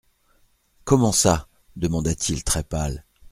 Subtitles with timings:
[0.83, 1.47] Comment ça?
[1.75, 3.05] demanda-t-il très pâle.